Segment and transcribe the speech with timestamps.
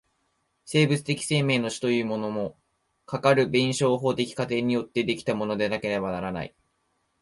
[0.65, 2.57] 生物的生命の種というものも、
[3.05, 6.55] かかる弁証法的過程によって出来たものでなければならない。